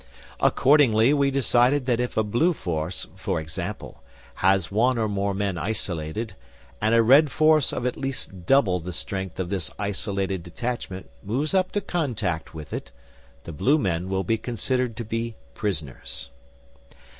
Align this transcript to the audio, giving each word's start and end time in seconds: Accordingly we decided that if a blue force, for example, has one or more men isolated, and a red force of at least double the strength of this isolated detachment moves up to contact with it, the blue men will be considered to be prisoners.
Accordingly 0.39 1.13
we 1.13 1.29
decided 1.29 1.85
that 1.85 1.99
if 1.99 2.17
a 2.17 2.23
blue 2.23 2.53
force, 2.53 3.05
for 3.13 3.39
example, 3.39 4.01
has 4.41 4.71
one 4.71 4.97
or 4.97 5.07
more 5.07 5.35
men 5.35 5.59
isolated, 5.59 6.33
and 6.81 6.95
a 6.95 7.03
red 7.03 7.29
force 7.29 7.71
of 7.71 7.85
at 7.85 7.95
least 7.97 8.47
double 8.47 8.79
the 8.79 8.93
strength 8.93 9.39
of 9.39 9.49
this 9.51 9.69
isolated 9.77 10.41
detachment 10.41 11.07
moves 11.21 11.53
up 11.53 11.71
to 11.73 11.81
contact 11.81 12.51
with 12.51 12.73
it, 12.73 12.91
the 13.43 13.53
blue 13.53 13.77
men 13.77 14.09
will 14.09 14.23
be 14.23 14.39
considered 14.39 14.95
to 14.97 15.05
be 15.05 15.35
prisoners. 15.53 16.31